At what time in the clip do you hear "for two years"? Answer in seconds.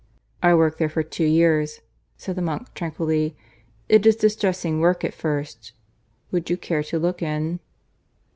0.89-1.81